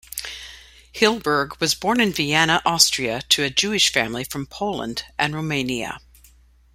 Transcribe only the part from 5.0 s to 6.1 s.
and Romania.